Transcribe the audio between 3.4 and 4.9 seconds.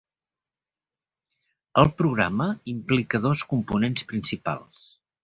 components principals.